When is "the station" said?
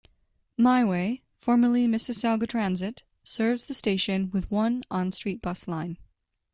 3.67-4.31